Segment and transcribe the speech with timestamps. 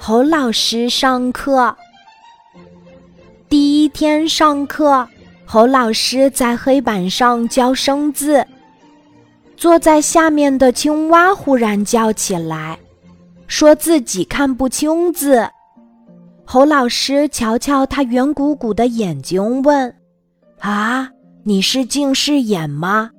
[0.00, 1.76] 侯老师上课。
[3.48, 5.06] 第一天上课，
[5.44, 8.46] 侯老师在黑板上教生字。
[9.56, 12.78] 坐在下面的青蛙忽然叫起来，
[13.48, 15.46] 说自己看不清字。
[16.44, 19.94] 侯老师瞧瞧他圆鼓鼓的眼睛，问
[20.60, 21.10] ：“啊，
[21.42, 23.10] 你是近视眼吗？”“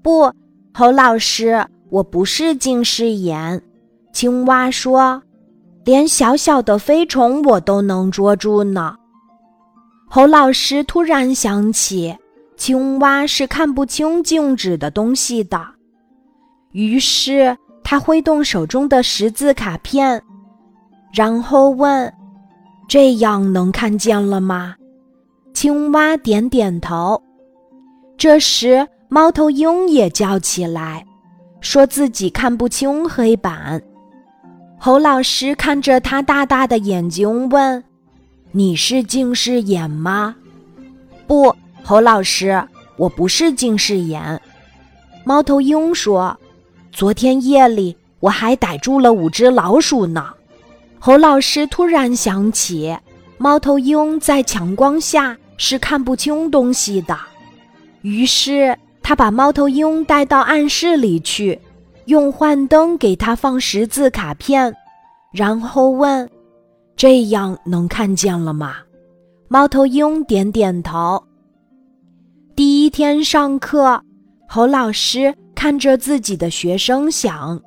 [0.00, 0.32] 不，
[0.72, 3.60] 侯老师，我不是近视眼。”
[4.14, 5.22] 青蛙说。
[5.88, 8.94] 连小小的飞虫我都能捉住呢。
[10.06, 12.14] 侯老师突然想起，
[12.58, 15.58] 青蛙是看不清静止的东西的，
[16.72, 20.22] 于是他挥动手中的识字卡片，
[21.10, 22.12] 然后问
[22.86, 24.76] ：“这样能看见了吗？”
[25.54, 27.22] 青蛙点点头。
[28.18, 31.06] 这时，猫头鹰也叫起来，
[31.62, 33.82] 说自己看不清黑板。
[34.80, 37.82] 侯老师看着他大大的眼睛，问
[38.52, 40.36] ：“你是近视眼吗
[41.26, 42.62] ？”“不，侯老师，
[42.96, 44.40] 我不是近视眼。”
[45.26, 46.38] 猫头鹰说
[46.92, 50.28] ：“昨天夜里我还逮住了五只老鼠呢。”
[51.00, 52.96] 侯老师突然想起，
[53.36, 57.18] 猫头鹰在强光下是看不清东西的，
[58.02, 61.60] 于是他把猫头鹰带到暗室里去。
[62.08, 64.74] 用幻灯给他放识字卡片，
[65.30, 66.26] 然后问
[66.96, 68.76] ：“这样能看见了吗？”
[69.46, 71.22] 猫头鹰点点头。
[72.56, 74.02] 第一天上课，
[74.48, 77.60] 侯老师看着自己的学生想：“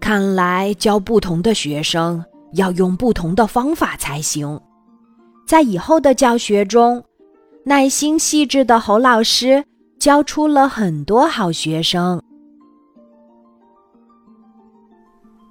[0.00, 4.58] 看来教不同的学生要用不同的方法才行。”
[5.46, 7.04] 在以后的教学中，
[7.66, 9.62] 耐心细致的侯老师
[9.98, 12.18] 教出了很多好学生。